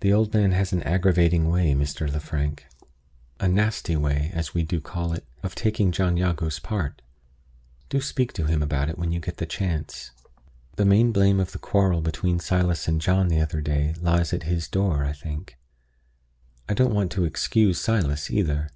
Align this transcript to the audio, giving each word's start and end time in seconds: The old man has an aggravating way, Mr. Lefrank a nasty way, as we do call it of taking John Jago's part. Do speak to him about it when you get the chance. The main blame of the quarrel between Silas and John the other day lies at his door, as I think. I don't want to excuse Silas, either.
The 0.00 0.12
old 0.12 0.34
man 0.34 0.52
has 0.52 0.74
an 0.74 0.82
aggravating 0.82 1.48
way, 1.48 1.72
Mr. 1.72 2.06
Lefrank 2.06 2.64
a 3.40 3.48
nasty 3.48 3.96
way, 3.96 4.30
as 4.34 4.52
we 4.52 4.62
do 4.62 4.78
call 4.78 5.14
it 5.14 5.24
of 5.42 5.54
taking 5.54 5.90
John 5.90 6.18
Jago's 6.18 6.58
part. 6.58 7.00
Do 7.88 7.98
speak 8.02 8.34
to 8.34 8.44
him 8.44 8.62
about 8.62 8.90
it 8.90 8.98
when 8.98 9.10
you 9.10 9.20
get 9.20 9.38
the 9.38 9.46
chance. 9.46 10.10
The 10.76 10.84
main 10.84 11.12
blame 11.12 11.40
of 11.40 11.52
the 11.52 11.58
quarrel 11.58 12.02
between 12.02 12.40
Silas 12.40 12.86
and 12.86 13.00
John 13.00 13.28
the 13.28 13.40
other 13.40 13.62
day 13.62 13.94
lies 14.02 14.34
at 14.34 14.42
his 14.42 14.68
door, 14.68 15.02
as 15.04 15.16
I 15.16 15.18
think. 15.24 15.56
I 16.68 16.74
don't 16.74 16.92
want 16.92 17.10
to 17.12 17.24
excuse 17.24 17.80
Silas, 17.80 18.30
either. 18.30 18.68